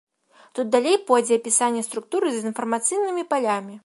Тут 0.59 0.69
далей 0.75 0.95
пойдзе 1.09 1.37
апісанне 1.41 1.83
структуры 1.89 2.31
з 2.39 2.41
інфармацыйнымі 2.53 3.27
палямі. 3.35 3.79